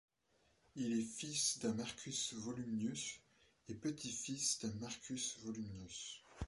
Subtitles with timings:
[0.75, 3.19] Il est fils d'un Marcus Volumnius
[3.69, 6.23] et petit-fils d'un Marcus Volumnius.